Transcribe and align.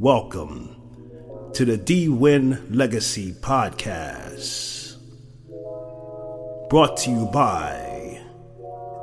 welcome 0.00 1.50
to 1.52 1.66
the 1.66 1.76
D 1.76 2.08
Win 2.08 2.66
Legacy 2.74 3.34
Podcast. 3.34 4.96
Brought 6.70 6.96
to 7.00 7.10
you 7.10 7.26
by 7.26 8.18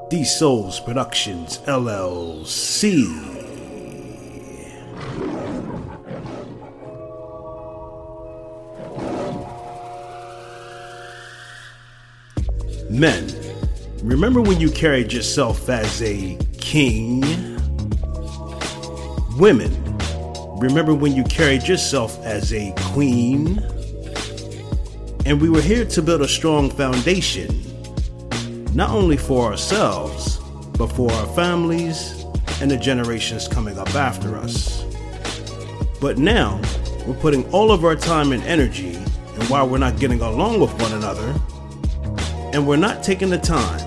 D 0.10 0.26
Souls 0.26 0.80
Productions 0.80 1.60
LLC. 1.68 3.06
Men, 12.90 13.32
remember 14.02 14.42
when 14.42 14.60
you 14.60 14.72
carried 14.72 15.14
yourself 15.14 15.70
as 15.70 16.02
a 16.02 16.36
king? 16.60 17.22
Women, 19.38 19.87
remember 20.60 20.94
when 20.94 21.14
you 21.14 21.24
carried 21.24 21.68
yourself 21.68 22.24
as 22.26 22.52
a 22.52 22.74
queen? 22.78 23.60
And 25.26 25.40
we 25.40 25.50
were 25.50 25.62
here 25.62 25.86
to 25.86 26.02
build 26.02 26.22
a 26.22 26.28
strong 26.28 26.70
foundation, 26.70 27.62
not 28.74 28.90
only 28.90 29.18
for 29.18 29.46
ourselves, 29.46 30.38
but 30.78 30.88
for 30.88 31.12
our 31.12 31.28
families 31.28 32.24
and 32.60 32.72
the 32.72 32.78
generations 32.78 33.48
coming 33.48 33.78
up 33.78 33.94
after 33.94 34.36
us. 34.36 34.84
But 36.02 36.18
now, 36.18 36.60
we're 37.06 37.16
putting 37.16 37.50
all 37.52 37.72
of 37.72 37.86
our 37.86 37.96
time 37.96 38.32
and 38.32 38.42
energy, 38.44 38.96
and 38.96 39.44
while 39.50 39.68
we're 39.68 39.78
not 39.78 40.00
getting 40.00 40.22
along 40.22 40.60
with 40.60 40.74
one 40.82 40.94
another, 40.94 41.36
and 42.54 42.68
we're 42.68 42.78
not 42.78 43.04
taking 43.04 43.30
the 43.30 43.38
time 43.38 43.80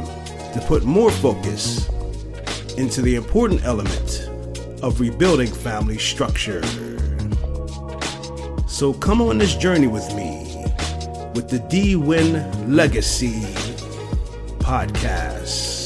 to 0.53 0.65
put 0.67 0.85
more 0.85 1.11
focus 1.11 1.89
into 2.77 3.03
the 3.03 3.17
important 3.17 3.65
element 3.65 4.30
of 4.83 5.01
rebuilding 5.01 5.53
family 5.53 5.99
structure. 5.99 6.63
So 8.67 8.93
come 8.95 9.21
on 9.21 9.39
this 9.39 9.55
journey 9.57 9.87
with 9.87 10.09
me 10.15 10.65
with 11.35 11.49
the 11.49 11.59
D 11.69 11.97
Win 11.97 12.75
Legacy 12.75 13.43
podcast. 14.61 15.80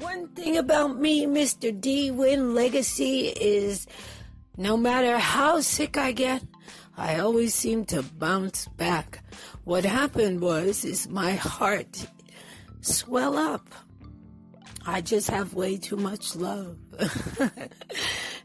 One 0.00 0.28
thing 0.28 0.56
about 0.56 0.98
me, 1.00 1.26
Mr. 1.26 1.78
D 1.78 2.10
Win 2.10 2.54
Legacy, 2.54 3.28
is 3.28 3.86
no 4.56 4.76
matter 4.76 5.18
how 5.18 5.60
sick 5.60 5.96
I 5.96 6.12
get, 6.12 6.42
I 6.96 7.18
always 7.18 7.54
seem 7.54 7.84
to 7.86 8.02
bounce 8.02 8.68
back. 8.68 9.24
What 9.64 9.84
happened 9.84 10.40
was, 10.40 10.84
is 10.84 11.08
my 11.08 11.32
heart 11.32 12.06
swell 12.80 13.36
up. 13.36 13.68
I 14.86 15.00
just 15.00 15.30
have 15.30 15.54
way 15.54 15.78
too 15.78 15.96
much 15.96 16.36
love. 16.36 16.76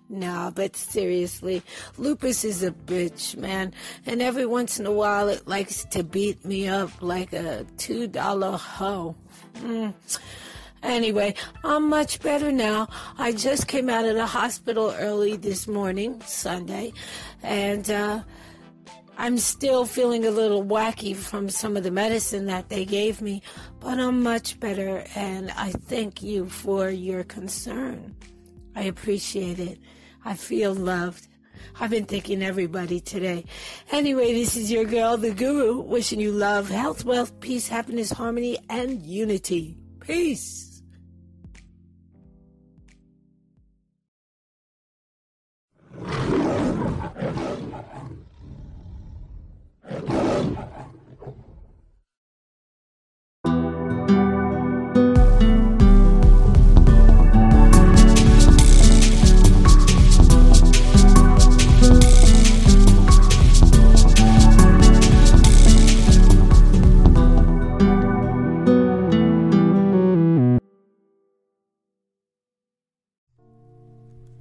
nah, 0.09 0.49
but 0.49 0.75
seriously, 0.75 1.61
lupus 1.97 2.43
is 2.43 2.63
a 2.63 2.71
bitch, 2.71 3.37
man. 3.37 3.73
And 4.05 4.21
every 4.21 4.45
once 4.45 4.79
in 4.79 4.85
a 4.85 4.91
while, 4.91 5.29
it 5.29 5.47
likes 5.47 5.85
to 5.91 6.03
beat 6.03 6.43
me 6.43 6.67
up 6.67 7.01
like 7.01 7.33
a 7.33 7.65
$2 7.77 8.57
hoe. 8.57 9.15
Mm. 9.57 9.93
Anyway, 10.81 11.35
I'm 11.63 11.89
much 11.89 12.21
better 12.21 12.51
now. 12.51 12.87
I 13.17 13.33
just 13.33 13.67
came 13.67 13.89
out 13.89 14.05
of 14.05 14.15
the 14.15 14.25
hospital 14.25 14.95
early 14.97 15.35
this 15.35 15.67
morning, 15.67 16.21
Sunday, 16.21 16.93
and 17.43 17.89
uh, 17.89 18.23
I'm 19.17 19.37
still 19.37 19.85
feeling 19.85 20.25
a 20.25 20.31
little 20.31 20.63
wacky 20.63 21.13
from 21.13 21.49
some 21.49 21.75
of 21.75 21.83
the 21.83 21.91
medicine 21.91 22.45
that 22.45 22.69
they 22.69 22.85
gave 22.85 23.21
me, 23.21 23.41
but 23.81 23.99
I'm 23.99 24.23
much 24.23 24.57
better, 24.61 25.03
and 25.15 25.51
I 25.51 25.71
thank 25.71 26.23
you 26.23 26.47
for 26.47 26.89
your 26.89 27.25
concern. 27.25 28.15
I 28.73 28.83
appreciate 28.83 29.59
it. 29.59 29.77
I 30.25 30.35
feel 30.35 30.73
loved. 30.73 31.27
I've 31.79 31.89
been 31.89 32.05
thinking 32.05 32.43
everybody 32.43 32.99
today. 32.99 33.45
Anyway, 33.91 34.33
this 34.33 34.55
is 34.55 34.71
your 34.71 34.85
girl, 34.85 35.17
the 35.17 35.31
Guru, 35.31 35.81
wishing 35.81 36.19
you 36.19 36.31
love, 36.31 36.69
health, 36.69 37.05
wealth, 37.05 37.39
peace, 37.39 37.67
happiness, 37.67 38.11
harmony, 38.11 38.57
and 38.69 39.01
unity. 39.01 39.77
Peace. 39.99 40.69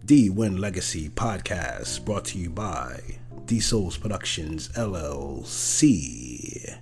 D 0.08 0.30
Win 0.30 0.56
Legacy 0.56 1.10
Podcast 1.10 2.06
brought 2.06 2.24
to 2.24 2.38
you 2.38 2.48
by 2.48 2.98
D 3.44 3.60
Souls 3.60 3.98
Productions 3.98 4.70
LLC. 4.70 6.78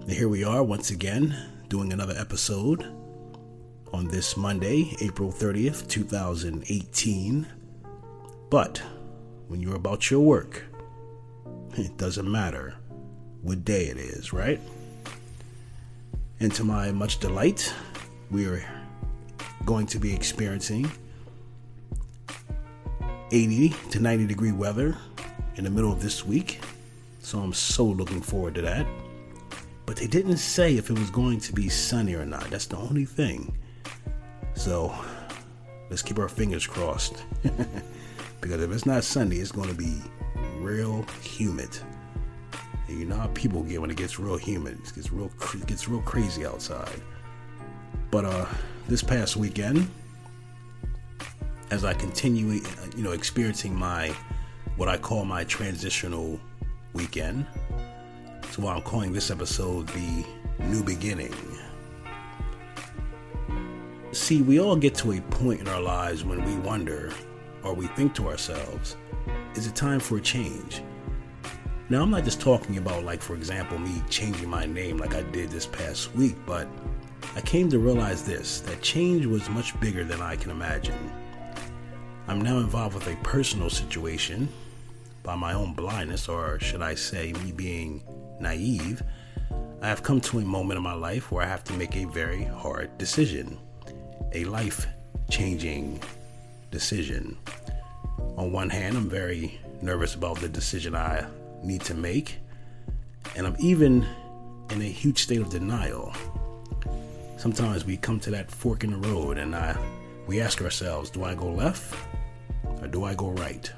And 0.00 0.10
here 0.10 0.30
we 0.30 0.42
are 0.42 0.62
once 0.62 0.90
again 0.90 1.36
doing 1.68 1.92
another 1.92 2.14
episode 2.16 2.86
on 3.92 4.08
this 4.08 4.34
Monday, 4.34 4.96
April 5.02 5.30
30th, 5.30 5.86
2018. 5.90 7.46
But 8.48 8.78
when 9.48 9.60
you're 9.60 9.76
about 9.76 10.10
your 10.10 10.20
work, 10.20 10.64
it 11.76 11.98
doesn't 11.98 12.32
matter 12.32 12.76
what 13.42 13.62
day 13.62 13.88
it 13.88 13.98
is, 13.98 14.32
right? 14.32 14.58
And 16.40 16.50
to 16.54 16.64
my 16.64 16.92
much 16.92 17.18
delight, 17.18 17.70
we 18.30 18.46
are 18.46 18.64
going 19.66 19.84
to 19.88 19.98
be 19.98 20.14
experiencing 20.14 20.90
80 23.32 23.70
to 23.90 24.00
90 24.00 24.26
degree 24.26 24.52
weather 24.52 24.94
in 25.56 25.64
the 25.64 25.70
middle 25.70 25.90
of 25.90 26.02
this 26.02 26.24
week. 26.24 26.60
So 27.20 27.38
I'm 27.38 27.54
so 27.54 27.84
looking 27.84 28.20
forward 28.20 28.54
to 28.56 28.62
that. 28.62 28.86
But 29.86 29.96
they 29.96 30.06
didn't 30.06 30.36
say 30.36 30.76
if 30.76 30.90
it 30.90 30.98
was 30.98 31.10
going 31.10 31.40
to 31.40 31.52
be 31.52 31.68
sunny 31.68 32.14
or 32.14 32.26
not. 32.26 32.50
That's 32.50 32.66
the 32.66 32.76
only 32.76 33.06
thing. 33.06 33.56
So 34.54 34.94
let's 35.88 36.02
keep 36.02 36.18
our 36.18 36.28
fingers 36.28 36.66
crossed. 36.66 37.24
because 38.40 38.62
if 38.62 38.70
it's 38.70 38.86
not 38.86 39.02
sunny, 39.02 39.36
it's 39.36 39.50
going 39.50 39.68
to 39.68 39.74
be 39.74 39.96
real 40.58 41.04
humid. 41.22 41.70
And 42.88 42.98
you 42.98 43.06
know 43.06 43.16
how 43.16 43.28
people 43.28 43.62
get 43.62 43.80
when 43.80 43.90
it 43.90 43.96
gets 43.96 44.18
real 44.18 44.36
humid. 44.36 44.78
It 44.86 44.94
gets 44.94 45.10
real, 45.10 45.30
it 45.54 45.66
gets 45.66 45.88
real 45.88 46.02
crazy 46.02 46.44
outside. 46.44 47.00
But 48.10 48.26
uh, 48.26 48.46
this 48.88 49.02
past 49.02 49.36
weekend, 49.36 49.88
as 51.72 51.86
I 51.86 51.94
continue, 51.94 52.60
uh, 52.60 52.86
you 52.94 53.02
know, 53.02 53.12
experiencing 53.12 53.74
my 53.74 54.14
what 54.76 54.90
I 54.90 54.98
call 54.98 55.24
my 55.24 55.42
transitional 55.44 56.38
weekend. 56.92 57.46
So 58.50 58.68
I'm 58.68 58.82
calling 58.82 59.14
this 59.14 59.30
episode 59.30 59.88
the 59.88 60.26
new 60.66 60.84
beginning. 60.84 61.34
See, 64.12 64.42
we 64.42 64.60
all 64.60 64.76
get 64.76 64.94
to 64.96 65.12
a 65.12 65.20
point 65.22 65.60
in 65.60 65.68
our 65.68 65.80
lives 65.80 66.24
when 66.24 66.44
we 66.44 66.54
wonder 66.56 67.10
or 67.62 67.72
we 67.72 67.86
think 67.86 68.14
to 68.16 68.28
ourselves, 68.28 68.96
is 69.54 69.66
it 69.66 69.74
time 69.74 69.98
for 69.98 70.18
a 70.18 70.20
change? 70.20 70.82
Now, 71.88 72.02
I'm 72.02 72.10
not 72.10 72.24
just 72.24 72.42
talking 72.42 72.76
about, 72.76 73.04
like, 73.04 73.22
for 73.22 73.34
example, 73.34 73.78
me 73.78 74.02
changing 74.10 74.50
my 74.50 74.66
name 74.66 74.98
like 74.98 75.14
I 75.14 75.22
did 75.22 75.48
this 75.48 75.66
past 75.66 76.14
week, 76.14 76.36
but 76.44 76.68
I 77.34 77.40
came 77.40 77.70
to 77.70 77.78
realize 77.78 78.26
this 78.26 78.60
that 78.60 78.82
change 78.82 79.24
was 79.24 79.48
much 79.48 79.78
bigger 79.80 80.04
than 80.04 80.20
I 80.20 80.36
can 80.36 80.50
imagine. 80.50 81.21
I'm 82.32 82.40
now 82.40 82.56
involved 82.56 82.94
with 82.94 83.08
a 83.08 83.16
personal 83.16 83.68
situation 83.68 84.48
by 85.22 85.36
my 85.36 85.52
own 85.52 85.74
blindness, 85.74 86.30
or 86.30 86.58
should 86.60 86.80
I 86.80 86.94
say, 86.94 87.34
me 87.34 87.52
being 87.52 88.02
naive. 88.40 89.02
I 89.82 89.88
have 89.88 90.02
come 90.02 90.18
to 90.22 90.38
a 90.38 90.42
moment 90.42 90.78
in 90.78 90.82
my 90.82 90.94
life 90.94 91.30
where 91.30 91.44
I 91.44 91.46
have 91.46 91.62
to 91.64 91.74
make 91.74 91.94
a 91.94 92.06
very 92.06 92.44
hard 92.44 92.96
decision, 92.96 93.58
a 94.32 94.44
life 94.44 94.86
changing 95.28 96.00
decision. 96.70 97.36
On 98.38 98.50
one 98.50 98.70
hand, 98.70 98.96
I'm 98.96 99.10
very 99.10 99.60
nervous 99.82 100.14
about 100.14 100.38
the 100.38 100.48
decision 100.48 100.96
I 100.96 101.26
need 101.62 101.82
to 101.82 101.94
make, 101.94 102.38
and 103.36 103.46
I'm 103.46 103.56
even 103.58 104.06
in 104.70 104.80
a 104.80 104.90
huge 104.90 105.18
state 105.18 105.42
of 105.42 105.50
denial. 105.50 106.14
Sometimes 107.36 107.84
we 107.84 107.98
come 107.98 108.18
to 108.20 108.30
that 108.30 108.50
fork 108.50 108.84
in 108.84 108.92
the 108.92 109.08
road 109.08 109.36
and 109.36 109.54
I, 109.54 109.76
we 110.26 110.40
ask 110.40 110.62
ourselves, 110.62 111.10
do 111.10 111.24
I 111.24 111.34
go 111.34 111.52
left 111.52 111.94
or 112.82 112.88
do 112.88 113.04
I 113.04 113.14
go 113.14 113.30
right? 113.30 113.72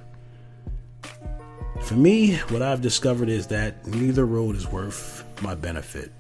For 1.83 1.95
me, 1.95 2.37
what 2.49 2.62
I've 2.62 2.81
discovered 2.81 3.29
is 3.29 3.47
that 3.49 3.87
neither 3.87 4.25
road 4.25 4.56
is 4.56 4.67
worth 4.67 5.25
my 5.43 5.55
benefit. 5.55 6.11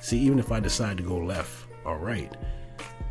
See, 0.00 0.18
even 0.18 0.38
if 0.38 0.52
I 0.52 0.60
decide 0.60 0.98
to 0.98 1.02
go 1.02 1.16
left 1.16 1.66
or 1.84 1.98
right, 1.98 2.36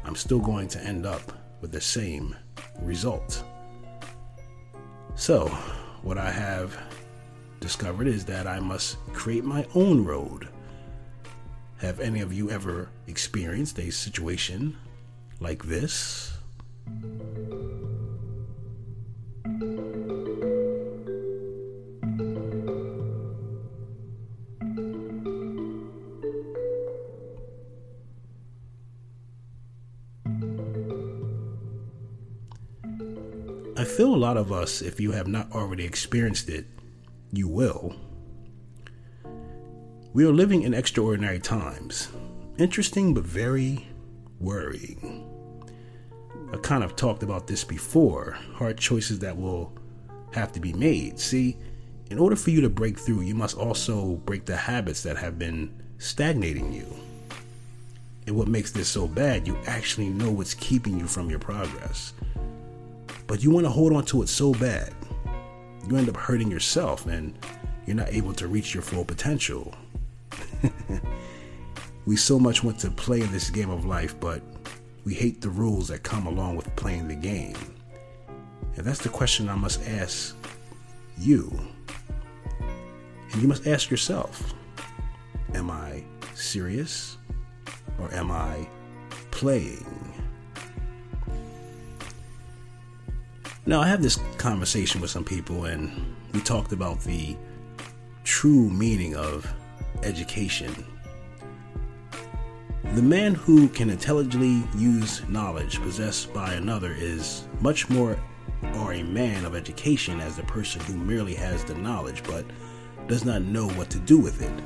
I'm 0.06 0.16
still 0.16 0.40
going 0.40 0.68
to 0.70 0.80
end 0.84 1.06
up 1.06 1.32
with 1.60 1.72
the 1.72 1.82
same 1.82 2.36
result. 2.82 3.44
So, 5.16 5.48
what 6.04 6.18
I 6.18 6.30
have 6.30 6.78
discovered 7.60 8.08
is 8.08 8.26
that 8.26 8.48
I 8.48 8.60
must 8.60 8.98
create 9.14 9.44
my 9.44 9.66
own 9.74 10.04
road. 10.04 10.50
Have 11.78 12.00
any 12.00 12.22
of 12.22 12.32
you 12.32 12.52
ever 12.52 12.90
experienced 13.08 13.80
a 13.80 13.92
situation 13.92 14.78
like 15.40 15.64
this? 15.64 16.34
Of 34.42 34.52
us, 34.52 34.82
if 34.82 35.00
you 35.00 35.12
have 35.12 35.28
not 35.28 35.52
already 35.54 35.86
experienced 35.86 36.50
it, 36.50 36.66
you 37.32 37.48
will. 37.48 37.96
We 40.14 40.26
are 40.26 40.34
living 40.34 40.64
in 40.64 40.74
extraordinary 40.74 41.40
times. 41.40 42.10
Interesting, 42.58 43.14
but 43.14 43.24
very 43.24 43.88
worrying. 44.40 45.28
I 46.52 46.58
kind 46.58 46.84
of 46.84 46.98
talked 46.98 47.24
about 47.24 47.48
this 47.48 47.64
before 47.64 48.38
hard 48.56 48.78
choices 48.78 49.20
that 49.20 49.38
will 49.38 49.72
have 50.34 50.52
to 50.54 50.60
be 50.60 50.74
made. 50.74 51.20
See, 51.20 51.56
in 52.10 52.20
order 52.20 52.36
for 52.36 52.50
you 52.50 52.60
to 52.62 52.70
break 52.70 53.00
through, 53.00 53.22
you 53.22 53.36
must 53.36 53.58
also 53.58 54.16
break 54.26 54.46
the 54.46 54.58
habits 54.58 55.04
that 55.04 55.16
have 55.18 55.40
been 55.40 55.74
stagnating 56.00 56.74
you. 56.74 56.88
And 58.28 58.36
what 58.36 58.48
makes 58.48 58.72
this 58.72 58.90
so 58.90 59.08
bad, 59.08 59.48
you 59.48 59.58
actually 59.66 60.10
know 60.10 60.32
what's 60.32 60.56
keeping 60.56 61.00
you 61.00 61.08
from 61.08 61.30
your 61.30 61.40
progress. 61.40 62.14
But 63.32 63.42
you 63.42 63.50
want 63.50 63.66
to 63.66 63.70
hold 63.70 63.94
on 63.94 64.04
to 64.08 64.24
it 64.24 64.28
so 64.28 64.52
bad, 64.52 64.94
you 65.88 65.96
end 65.96 66.10
up 66.10 66.18
hurting 66.18 66.52
yourself 66.52 67.06
and 67.06 67.34
you're 67.86 67.96
not 67.96 68.10
able 68.10 68.34
to 68.34 68.46
reach 68.50 68.74
your 68.74 68.84
full 68.84 69.06
potential. 69.06 69.74
we 72.06 72.18
so 72.18 72.38
much 72.38 72.62
want 72.62 72.78
to 72.80 72.92
play 72.92 73.22
in 73.22 73.32
this 73.32 73.50
game 73.50 73.70
of 73.70 73.86
life, 73.86 74.20
but 74.20 74.42
we 75.06 75.14
hate 75.14 75.40
the 75.40 75.48
rules 75.48 75.88
that 75.88 76.04
come 76.04 76.28
along 76.28 76.58
with 76.58 76.76
playing 76.76 77.08
the 77.08 77.16
game. 77.16 77.56
And 78.76 78.86
that's 78.86 79.00
the 79.00 79.08
question 79.08 79.48
I 79.48 79.56
must 79.56 79.88
ask 79.88 80.36
you. 81.18 81.58
And 83.32 83.42
you 83.42 83.48
must 83.48 83.66
ask 83.66 83.90
yourself 83.90 84.54
Am 85.54 85.72
I 85.72 86.04
serious 86.36 87.16
or 87.98 88.14
am 88.14 88.30
I 88.30 88.68
playing? 89.32 90.01
Now, 93.72 93.80
I 93.80 93.88
have 93.88 94.04
this 94.04 94.20
conversation 94.38 95.00
with 95.00 95.12
some 95.12 95.24
people, 95.24 95.64
and 95.64 96.14
we 96.34 96.42
talked 96.42 96.74
about 96.74 97.00
the 97.00 97.38
true 98.26 98.70
meaning 98.70 99.16
of 99.16 99.50
education. 100.04 100.76
The 102.96 103.02
man 103.02 103.34
who 103.34 103.70
can 103.70 103.90
intelligently 103.90 104.68
use 104.78 105.26
knowledge 105.30 105.80
possessed 105.80 106.34
by 106.34 106.56
another 106.56 106.94
is 106.94 107.48
much 107.62 107.90
more 107.90 108.20
or 108.76 108.92
a 108.92 109.04
man 109.04 109.46
of 109.46 109.56
education 109.56 110.20
as 110.20 110.36
the 110.36 110.44
person 110.44 110.82
who 110.82 110.98
merely 110.98 111.36
has 111.36 111.64
the 111.64 111.76
knowledge 111.76 112.24
but 112.24 112.44
does 113.08 113.24
not 113.24 113.42
know 113.42 113.70
what 113.70 113.90
to 113.92 114.00
do 114.00 114.18
with 114.18 114.42
it. 114.42 114.64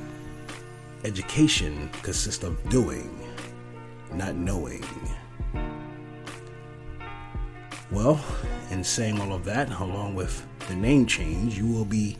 Education 1.04 1.90
consists 2.02 2.42
of 2.42 2.68
doing, 2.70 3.08
not 4.14 4.34
knowing. 4.34 4.84
Well, 7.92 8.20
in 8.70 8.82
saying 8.84 9.20
all 9.20 9.32
of 9.32 9.44
that, 9.44 9.70
along 9.70 10.14
with 10.14 10.46
the 10.68 10.74
name 10.74 11.06
change, 11.06 11.56
you 11.56 11.66
will 11.66 11.84
be 11.84 12.16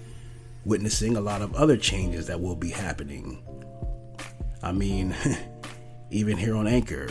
witnessing 0.65 1.17
a 1.17 1.21
lot 1.21 1.43
of 1.43 1.55
other 1.55 1.77
changes 1.77 2.27
that 2.27 2.41
will 2.41 2.57
be 2.57 2.71
happening. 2.71 3.43
I 4.63 4.73
mean, 4.73 5.15
even 6.11 6.37
here 6.37 6.57
on 6.57 6.67
Anchor, 6.67 7.09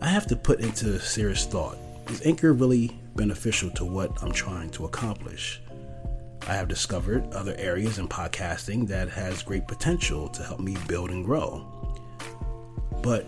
I 0.00 0.08
have 0.08 0.26
to 0.28 0.36
put 0.36 0.60
into 0.60 0.98
serious 0.98 1.46
thought 1.46 1.78
is 2.08 2.26
Anchor 2.26 2.52
really 2.52 2.90
beneficial 3.14 3.70
to 3.70 3.84
what 3.84 4.22
I'm 4.22 4.32
trying 4.32 4.70
to 4.70 4.84
accomplish? 4.84 5.60
I 6.48 6.54
have 6.54 6.68
discovered 6.68 7.32
other 7.32 7.54
areas 7.56 7.98
in 7.98 8.08
podcasting 8.08 8.88
that 8.88 9.08
has 9.10 9.42
great 9.42 9.68
potential 9.68 10.28
to 10.30 10.42
help 10.42 10.60
me 10.60 10.76
build 10.88 11.10
and 11.10 11.24
grow. 11.24 11.64
But 13.02 13.24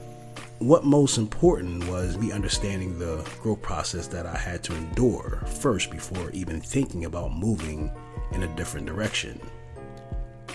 what 0.59 0.85
most 0.85 1.19
important 1.19 1.87
was 1.89 2.17
me 2.17 2.31
understanding 2.31 2.99
the 2.99 3.29
growth 3.43 3.61
process 3.61 4.07
that 4.09 4.27
I 4.27 4.37
had 4.37 4.63
to 4.65 4.75
endure 4.75 5.43
first 5.61 5.91
before 5.91 6.31
even 6.31 6.61
thinking 6.61 7.05
about 7.05 7.35
moving 7.35 7.91
in 8.33 8.45
a 8.45 8.57
different 8.57 8.87
direction. 8.87 9.41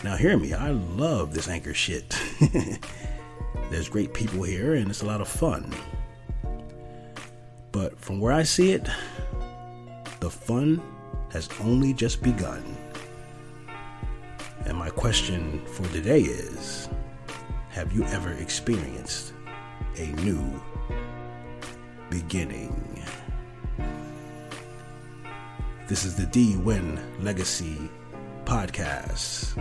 Now, 0.03 0.15
hear 0.15 0.37
me, 0.37 0.53
I 0.53 0.71
love 0.71 1.33
this 1.33 1.49
anchor 1.49 1.73
shit. 1.73 2.17
There's 3.69 3.89
great 3.89 4.13
people 4.13 4.43
here 4.43 4.75
and 4.75 4.89
it's 4.89 5.01
a 5.01 5.05
lot 5.05 5.21
of 5.21 5.27
fun. 5.27 5.73
But 7.71 7.99
from 7.99 8.19
where 8.19 8.33
I 8.33 8.43
see 8.43 8.71
it, 8.71 8.87
the 10.21 10.29
fun 10.29 10.81
has 11.31 11.49
only 11.61 11.93
just 11.93 12.23
begun. 12.23 12.63
And 14.65 14.77
my 14.77 14.89
question 14.89 15.63
for 15.65 15.83
today 15.89 16.21
is 16.21 16.89
Have 17.69 17.93
you 17.93 18.03
ever 18.05 18.31
experienced 18.33 19.33
a 19.99 20.07
new 20.23 20.41
beginning? 22.09 23.03
This 25.87 26.05
is 26.05 26.15
the 26.15 26.25
D 26.25 26.55
Win 26.55 26.97
Legacy 27.19 27.77
Podcast. 28.45 29.57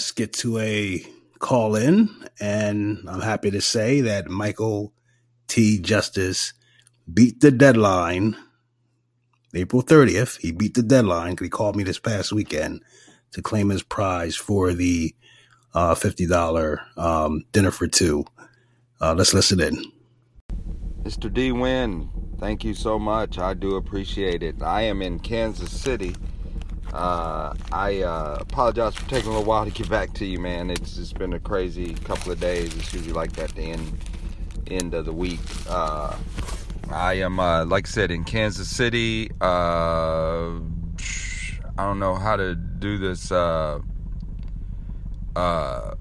Let's 0.00 0.12
get 0.12 0.32
to 0.32 0.56
a 0.56 1.06
call 1.40 1.76
in. 1.76 2.08
And 2.40 3.06
I'm 3.06 3.20
happy 3.20 3.50
to 3.50 3.60
say 3.60 4.00
that 4.00 4.30
Michael 4.30 4.94
T. 5.46 5.78
Justice 5.78 6.54
beat 7.12 7.42
the 7.42 7.50
deadline 7.50 8.34
April 9.52 9.82
30th. 9.82 10.38
He 10.38 10.52
beat 10.52 10.72
the 10.72 10.82
deadline 10.82 11.32
because 11.32 11.44
he 11.44 11.50
called 11.50 11.76
me 11.76 11.84
this 11.84 11.98
past 11.98 12.32
weekend 12.32 12.82
to 13.32 13.42
claim 13.42 13.68
his 13.68 13.82
prize 13.82 14.36
for 14.36 14.72
the 14.72 15.14
uh, 15.74 15.94
$50 15.94 16.78
um, 16.96 17.44
dinner 17.52 17.70
for 17.70 17.86
two. 17.86 18.24
Uh, 19.02 19.12
let's 19.12 19.34
listen 19.34 19.60
in. 19.60 19.84
Mr. 21.02 21.30
D. 21.30 21.52
Win, 21.52 22.08
thank 22.38 22.64
you 22.64 22.72
so 22.72 22.98
much. 22.98 23.38
I 23.38 23.52
do 23.52 23.76
appreciate 23.76 24.42
it. 24.42 24.62
I 24.62 24.80
am 24.80 25.02
in 25.02 25.18
Kansas 25.18 25.70
City. 25.70 26.14
Uh, 26.92 27.54
I 27.70 28.02
uh, 28.02 28.38
apologize 28.40 28.94
for 28.96 29.08
taking 29.08 29.28
a 29.28 29.30
little 29.30 29.44
while 29.44 29.64
to 29.64 29.70
get 29.70 29.88
back 29.88 30.12
to 30.14 30.24
you, 30.24 30.40
man. 30.40 30.70
It's 30.70 30.98
it's 30.98 31.12
been 31.12 31.32
a 31.32 31.40
crazy 31.40 31.94
couple 31.94 32.32
of 32.32 32.40
days. 32.40 32.74
It's 32.76 32.92
usually 32.92 33.12
like 33.12 33.32
that 33.34 33.54
the 33.54 33.62
end 33.62 33.98
end 34.68 34.94
of 34.94 35.04
the 35.04 35.12
week. 35.12 35.40
Uh, 35.68 36.16
I 36.90 37.14
am, 37.14 37.38
uh, 37.38 37.64
like 37.64 37.86
I 37.86 37.90
said, 37.90 38.10
in 38.10 38.24
Kansas 38.24 38.68
City. 38.68 39.30
Uh, 39.40 40.58
I 41.78 41.84
don't 41.84 42.00
know 42.00 42.16
how 42.16 42.36
to 42.36 42.54
do 42.56 42.98
this. 42.98 43.30
Uh, 43.30 43.80
I 45.36 45.94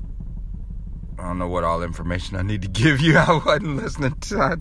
don't 1.17 1.37
know 1.37 1.47
what 1.47 1.63
all 1.63 1.83
information 1.83 2.37
I 2.37 2.41
need 2.41 2.63
to 2.63 2.67
give 2.83 2.99
you. 2.99 3.17
I 3.17 3.31
wasn't 3.45 3.75
listening 3.77 4.15
to. 4.15 4.59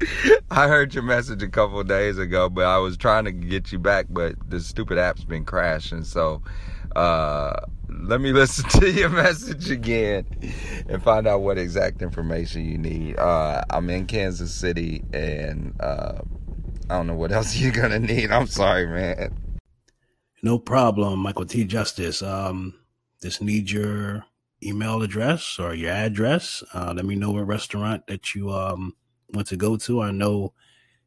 I, 0.50 0.68
heard 0.68 0.94
your 0.94 1.02
message 1.02 1.42
a 1.42 1.48
couple 1.48 1.82
days 1.84 2.18
ago, 2.18 2.48
but 2.48 2.64
I 2.66 2.78
was 2.78 2.96
trying 2.96 3.24
to 3.24 3.32
get 3.32 3.72
you 3.72 3.78
back, 3.78 4.06
but 4.10 4.34
the 4.48 4.60
stupid 4.60 4.98
app's 4.98 5.24
been 5.24 5.44
crashing. 5.44 6.04
So, 6.04 6.42
uh, 6.94 7.60
let 7.88 8.20
me 8.20 8.32
listen 8.32 8.68
to 8.80 8.90
your 8.90 9.08
message 9.08 9.70
again 9.70 10.26
and 10.88 11.02
find 11.02 11.26
out 11.26 11.42
what 11.42 11.58
exact 11.58 12.02
information 12.02 12.64
you 12.64 12.78
need. 12.78 13.18
Uh, 13.18 13.62
I'm 13.70 13.88
in 13.90 14.06
Kansas 14.06 14.52
City 14.52 15.02
and 15.12 15.74
uh, 15.80 16.18
I 16.90 16.96
don't 16.96 17.06
know 17.06 17.14
what 17.14 17.32
else 17.32 17.56
you're 17.56 17.72
gonna 17.72 17.98
need. 17.98 18.30
I'm 18.30 18.46
sorry, 18.46 18.86
man. 18.86 19.36
No 20.42 20.58
problem, 20.58 21.20
Michael 21.20 21.46
T. 21.46 21.64
Justice. 21.64 22.22
Um, 22.22 22.74
just 23.22 23.42
need 23.42 23.70
your 23.70 24.24
email 24.62 25.02
address 25.02 25.58
or 25.58 25.74
your 25.74 25.90
address. 25.90 26.62
Uh, 26.72 26.92
let 26.94 27.04
me 27.04 27.14
know 27.14 27.32
what 27.32 27.46
restaurant 27.46 28.06
that 28.06 28.34
you 28.34 28.52
um 28.52 28.94
want 29.36 29.48
to 29.48 29.56
go 29.56 29.76
to. 29.76 30.02
I 30.02 30.10
know 30.10 30.52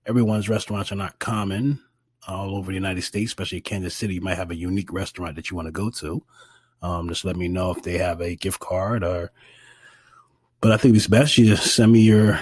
everyone's 0.06 0.50
restaurants 0.50 0.92
are 0.92 0.96
not 0.96 1.20
common 1.20 1.82
all 2.28 2.56
over 2.56 2.68
the 2.68 2.76
United 2.76 3.02
States, 3.02 3.32
especially 3.32 3.62
Kansas 3.62 3.96
City. 3.96 4.16
You 4.16 4.22
might 4.22 4.38
have 4.38 4.52
a 4.52 4.56
unique 4.56 4.94
restaurant 4.94 5.36
that 5.36 5.50
you 5.50 5.56
want 5.56 5.68
to 5.68 5.72
go 5.72 5.90
to. 5.90 6.24
Um, 6.82 7.10
just 7.10 7.26
let 7.26 7.36
me 7.36 7.48
know 7.48 7.72
if 7.72 7.84
they 7.84 7.98
have 7.98 8.22
a 8.22 8.36
gift 8.36 8.60
card 8.60 9.04
or. 9.04 9.32
But 10.62 10.74
I 10.74 10.78
think 10.78 10.96
it's 10.96 11.08
best 11.08 11.38
you 11.38 11.46
just 11.46 11.74
send 11.74 11.94
me 11.94 12.02
your 12.02 12.38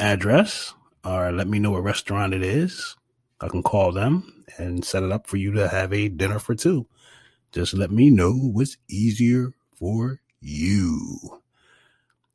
address 0.00 0.72
or 1.04 1.30
let 1.32 1.46
me 1.46 1.58
know 1.58 1.72
what 1.72 1.82
restaurant 1.82 2.32
it 2.32 2.42
is. 2.42 2.96
I 3.40 3.48
can 3.48 3.62
call 3.62 3.92
them 3.92 4.44
and 4.56 4.82
set 4.84 5.02
it 5.02 5.12
up 5.12 5.26
for 5.26 5.36
you 5.36 5.52
to 5.52 5.68
have 5.68 5.92
a 5.92 6.08
dinner 6.08 6.38
for 6.38 6.54
two. 6.54 6.86
Just 7.52 7.74
let 7.74 7.90
me 7.90 8.08
know 8.08 8.32
what's 8.32 8.78
easier 8.88 9.52
for 9.76 10.20
you. 10.40 11.40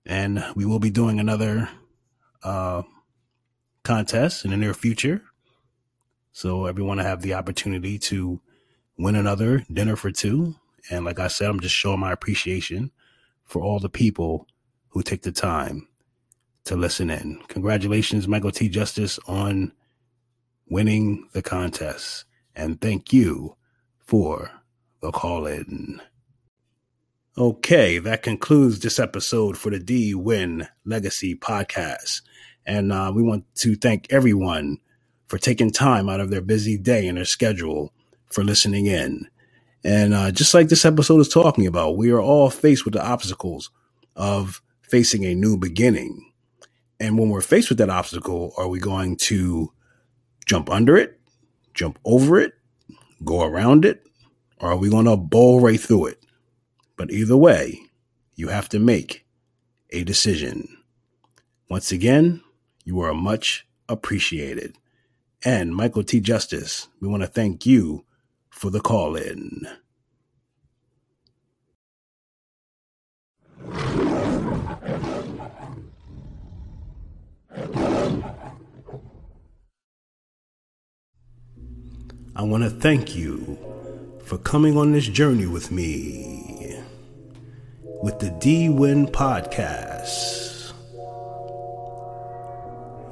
And 0.05 0.43
we 0.55 0.65
will 0.65 0.79
be 0.79 0.91
doing 0.91 1.19
another 1.19 1.67
uh, 2.43 2.83
contest 3.83 4.45
in 4.45 4.51
the 4.51 4.57
near 4.57 4.73
future. 4.73 5.21
So 6.31 6.65
everyone 6.65 6.97
will 6.97 7.03
have 7.03 7.21
the 7.21 7.33
opportunity 7.35 7.99
to 7.99 8.41
win 8.97 9.15
another 9.15 9.65
dinner 9.71 9.95
for 9.95 10.11
two. 10.11 10.55
And 10.89 11.05
like 11.05 11.19
I 11.19 11.27
said, 11.27 11.49
I'm 11.49 11.59
just 11.59 11.75
showing 11.75 11.99
my 11.99 12.11
appreciation 12.11 12.91
for 13.45 13.61
all 13.61 13.79
the 13.79 13.89
people 13.89 14.47
who 14.89 15.03
take 15.03 15.21
the 15.21 15.31
time 15.31 15.87
to 16.65 16.75
listen 16.75 17.09
in. 17.09 17.41
Congratulations, 17.47 18.27
Michael 18.27 18.51
T. 18.51 18.69
Justice, 18.69 19.19
on 19.27 19.73
winning 20.67 21.27
the 21.33 21.41
contest. 21.41 22.25
And 22.55 22.79
thank 22.79 23.11
you 23.11 23.55
for 23.99 24.51
the 25.01 25.11
call 25.11 25.45
in. 25.45 26.01
Okay, 27.35 27.97
that 27.97 28.21
concludes 28.21 28.77
this 28.77 28.99
episode 28.99 29.57
for 29.57 29.71
the 29.71 29.79
D 29.79 30.13
Win 30.13 30.67
Legacy 30.85 31.35
podcast. 31.35 32.21
And 32.63 32.93
uh, 32.93 33.11
we 33.13 33.23
want 33.23 33.45
to 33.55 33.75
thank 33.75 34.05
everyone 34.13 34.77
for 35.25 35.39
taking 35.39 35.71
time 35.71 36.09
out 36.09 36.19
of 36.19 36.29
their 36.29 36.41
busy 36.41 36.77
day 36.77 37.07
and 37.07 37.17
their 37.17 37.25
schedule 37.25 37.91
for 38.31 38.43
listening 38.43 38.85
in. 38.85 39.27
And 39.83 40.13
uh, 40.13 40.29
just 40.29 40.53
like 40.53 40.67
this 40.67 40.85
episode 40.85 41.21
is 41.21 41.27
talking 41.27 41.65
about, 41.65 41.97
we 41.97 42.11
are 42.11 42.21
all 42.21 42.51
faced 42.51 42.85
with 42.85 42.93
the 42.93 43.03
obstacles 43.03 43.71
of 44.15 44.61
facing 44.83 45.25
a 45.25 45.33
new 45.33 45.57
beginning. 45.57 46.31
And 46.99 47.17
when 47.17 47.29
we're 47.29 47.41
faced 47.41 47.69
with 47.69 47.79
that 47.79 47.89
obstacle, 47.89 48.53
are 48.57 48.67
we 48.67 48.79
going 48.79 49.17
to 49.21 49.73
jump 50.45 50.69
under 50.69 50.95
it, 50.97 51.19
jump 51.73 51.97
over 52.05 52.39
it, 52.39 52.53
go 53.25 53.41
around 53.41 53.85
it, 53.85 54.05
or 54.59 54.73
are 54.73 54.77
we 54.77 54.91
going 54.91 55.05
to 55.05 55.17
bowl 55.17 55.61
right 55.61 55.79
through 55.79 56.05
it? 56.05 56.19
But 57.03 57.11
either 57.11 57.35
way, 57.35 57.81
you 58.33 58.47
have 58.47 58.69
to 58.69 58.79
make 58.79 59.25
a 59.89 60.05
decision. 60.05 60.77
Once 61.69 61.91
again, 61.91 62.41
you 62.85 63.01
are 63.01 63.13
much 63.13 63.67
appreciated. 63.89 64.77
And 65.43 65.75
Michael 65.75 66.05
T. 66.05 66.21
Justice, 66.21 66.87
we 67.01 67.09
want 67.09 67.21
to 67.21 67.27
thank 67.27 67.65
you 67.65 68.05
for 68.49 68.69
the 68.69 68.79
call 68.79 69.17
in. 69.17 69.67
I 82.33 82.43
want 82.43 82.63
to 82.63 82.69
thank 82.69 83.13
you 83.13 83.59
for 84.23 84.37
coming 84.37 84.77
on 84.77 84.93
this 84.93 85.07
journey 85.07 85.47
with 85.47 85.69
me 85.69 86.62
with 88.03 88.19
the 88.19 88.31
D 88.31 88.67
Win 88.67 89.07
podcast, 89.07 90.73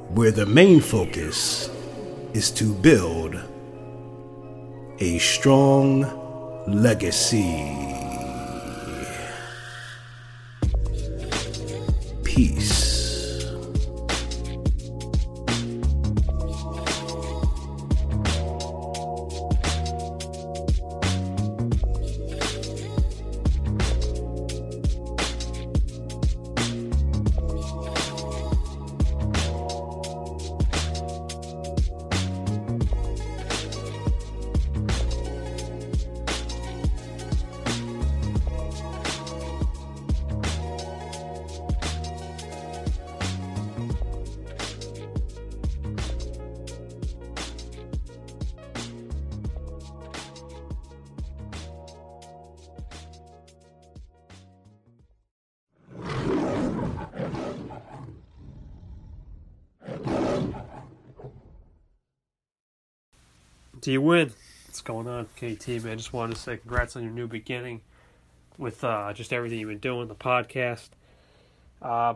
where 0.09 0.31
the 0.31 0.45
main 0.45 0.81
focus 0.81 1.69
is 2.33 2.51
to 2.51 2.73
build 2.73 3.39
a 4.99 5.17
strong 5.19 6.01
legacy. 6.67 7.71
Peace. 12.25 12.80
Do 63.81 63.91
you 63.91 63.99
win? 63.99 64.31
What's 64.67 64.81
going 64.81 65.07
on, 65.07 65.25
KT, 65.37 65.67
man? 65.83 65.93
I 65.93 65.95
just 65.95 66.13
wanted 66.13 66.35
to 66.35 66.39
say 66.39 66.57
congrats 66.57 66.95
on 66.95 67.01
your 67.01 67.11
new 67.11 67.25
beginning 67.25 67.81
with 68.59 68.83
uh, 68.83 69.11
just 69.13 69.33
everything 69.33 69.57
you've 69.57 69.69
been 69.69 69.79
doing, 69.79 70.07
the 70.07 70.13
podcast. 70.13 70.89
Uh, 71.81 72.13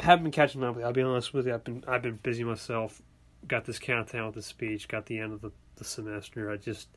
haven't 0.00 0.24
been 0.24 0.32
catching 0.32 0.64
up. 0.64 0.74
With. 0.74 0.84
I'll 0.84 0.92
be 0.92 1.02
honest 1.02 1.32
with 1.32 1.46
you. 1.46 1.54
I've 1.54 1.62
been 1.62 1.84
I've 1.86 2.02
been 2.02 2.18
busy 2.24 2.42
myself. 2.42 3.00
Got 3.46 3.66
this 3.66 3.78
countdown 3.78 4.26
with 4.26 4.34
the 4.34 4.42
speech. 4.42 4.88
Got 4.88 5.06
the 5.06 5.20
end 5.20 5.32
of 5.32 5.42
the, 5.42 5.52
the 5.76 5.84
semester. 5.84 6.50
I 6.50 6.56
just 6.56 6.88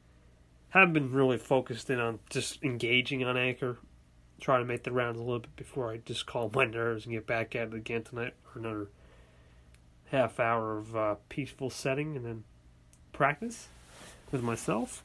haven't 0.69 0.93
been 0.93 1.11
really 1.11 1.37
focused 1.37 1.91
in 1.91 1.99
on 1.99 2.17
just 2.31 2.63
engaging 2.63 3.23
on 3.23 3.37
Anchor. 3.37 3.77
Try 4.41 4.57
to 4.57 4.65
make 4.65 4.83
the 4.83 4.91
rounds 4.91 5.19
a 5.19 5.23
little 5.23 5.41
bit 5.41 5.55
before 5.55 5.91
I 5.91 5.97
just 5.97 6.25
calm 6.25 6.49
my 6.55 6.65
nerves 6.65 7.05
and 7.05 7.13
get 7.13 7.27
back 7.27 7.55
at 7.55 7.67
it 7.67 7.73
again 7.75 8.01
tonight 8.01 8.33
for 8.51 8.57
another 8.57 8.87
half 10.05 10.39
hour 10.39 10.79
of 10.79 10.95
uh, 10.95 11.15
peaceful 11.29 11.69
setting 11.69 12.15
and 12.15 12.25
then 12.25 12.43
practice 13.15 13.69
with 14.31 14.43
myself. 14.43 15.03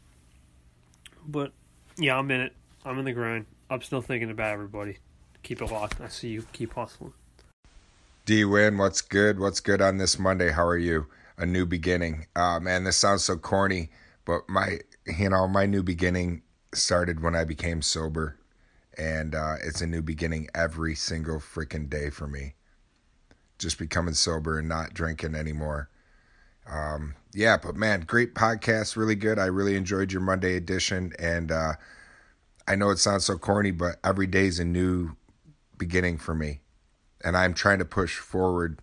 But 1.27 1.53
Yeah, 1.97 2.19
I'm 2.19 2.31
in 2.31 2.41
it. 2.41 2.55
I'm 2.85 2.99
in 2.99 3.05
the 3.05 3.13
grind. 3.13 3.47
I'm 3.69 3.83
still 3.83 4.01
thinking 4.01 4.31
about 4.31 4.53
everybody. 4.53 4.99
Keep 5.43 5.63
it 5.63 5.71
locked. 5.71 6.01
I 6.01 6.09
see 6.09 6.29
you. 6.29 6.45
Keep 6.53 6.75
hustling. 6.75 7.13
D 8.25 8.45
Win, 8.45 8.79
what's 8.79 9.01
good? 9.01 9.39
What's 9.39 9.61
good 9.61 9.81
on 9.81 9.99
this 9.99 10.19
Monday? 10.19 10.51
How 10.51 10.65
are 10.67 10.79
you? 10.79 11.07
A 11.39 11.47
new 11.47 11.67
beginning. 11.67 12.27
Uh, 12.37 12.61
man, 12.61 12.85
this 12.85 12.97
sounds 12.97 13.25
so 13.25 13.37
corny, 13.37 13.91
but 14.25 14.49
my, 14.49 14.81
you 15.07 15.31
know, 15.31 15.49
my 15.49 15.67
new 15.67 15.83
beginning 15.83 16.43
started 16.75 17.23
when 17.23 17.35
I 17.35 17.45
became 17.45 17.83
sober, 17.83 18.39
and 18.99 19.35
uh, 19.35 19.55
it's 19.63 19.81
a 19.81 19.87
new 19.87 20.03
beginning 20.03 20.49
every 20.55 20.95
single 20.95 21.39
freaking 21.39 21.89
day 21.89 22.11
for 22.11 22.27
me. 22.27 22.55
Just 23.59 23.79
becoming 23.79 24.15
sober 24.15 24.59
and 24.59 24.69
not 24.69 24.95
drinking 24.95 25.35
anymore. 25.35 25.89
Um, 26.71 27.17
yeah, 27.35 27.57
but 27.57 27.77
man, 27.77 28.03
great 28.03 28.35
podcast, 28.35 28.97
really 28.97 29.17
good. 29.17 29.39
I 29.39 29.47
really 29.47 29.77
enjoyed 29.77 30.13
your 30.13 30.23
Monday 30.23 30.57
edition, 30.57 31.13
and 31.19 31.51
uh, 31.51 31.73
I 32.67 32.77
know 32.77 32.91
it 32.91 32.99
sounds 32.99 33.25
so 33.25 33.37
corny, 33.37 33.73
but 33.73 33.99
every 34.05 34.27
day 34.27 34.47
is 34.47 34.59
a 34.59 34.65
new 34.65 35.17
beginning 35.77 36.19
for 36.19 36.35
me, 36.35 36.61
and 37.25 37.37
I'm 37.37 37.55
trying 37.55 37.81
to 37.81 37.85
push 37.85 38.19
forward. 38.19 38.81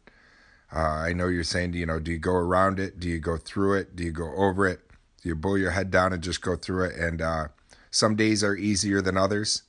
Uh, 0.74 0.80
I 0.80 1.14
know 1.14 1.28
you're 1.28 1.44
saying, 1.46 1.74
you 1.74 1.86
know, 1.86 2.00
do 2.00 2.12
you 2.12 2.20
go 2.20 2.34
around 2.34 2.80
it? 2.80 3.00
Do 3.00 3.08
you 3.08 3.20
go 3.20 3.38
through 3.38 3.76
it? 3.76 3.96
Do 3.96 4.04
you 4.04 4.12
go 4.12 4.34
over 4.36 4.68
it? 4.68 4.82
Do 5.22 5.30
you 5.30 5.36
pull 5.36 5.58
your 5.58 5.72
head 5.72 5.90
down 5.90 6.12
and 6.12 6.22
just 6.22 6.42
go 6.42 6.58
through 6.58 6.86
it? 6.86 6.96
And 6.96 7.22
uh, 7.22 7.48
some 7.90 8.18
days 8.18 8.44
are 8.44 8.56
easier 8.56 9.02
than 9.02 9.16
others. 9.16 9.64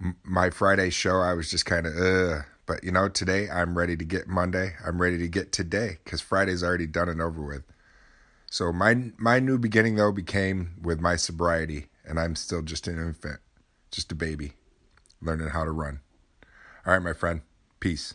M- 0.00 0.16
my 0.24 0.50
Friday 0.50 0.90
show, 0.90 1.20
I 1.20 1.34
was 1.34 1.48
just 1.50 1.64
kind 1.64 1.86
of. 1.86 2.44
But 2.70 2.84
you 2.84 2.92
know, 2.92 3.08
today 3.08 3.50
I'm 3.50 3.76
ready 3.76 3.96
to 3.96 4.04
get 4.04 4.28
Monday. 4.28 4.74
I'm 4.86 5.02
ready 5.02 5.18
to 5.18 5.26
get 5.26 5.50
today 5.50 5.98
because 6.04 6.20
Friday's 6.20 6.62
already 6.62 6.86
done 6.86 7.08
and 7.08 7.20
over 7.20 7.42
with. 7.42 7.64
So 8.48 8.72
my 8.72 9.10
my 9.18 9.40
new 9.40 9.58
beginning 9.58 9.96
though 9.96 10.12
became 10.12 10.76
with 10.80 11.00
my 11.00 11.16
sobriety, 11.16 11.86
and 12.04 12.20
I'm 12.20 12.36
still 12.36 12.62
just 12.62 12.86
an 12.86 12.96
infant, 12.96 13.40
just 13.90 14.12
a 14.12 14.14
baby, 14.14 14.52
learning 15.20 15.48
how 15.48 15.64
to 15.64 15.72
run. 15.72 15.98
All 16.86 16.92
right, 16.92 17.02
my 17.02 17.12
friend. 17.12 17.40
Peace. 17.80 18.14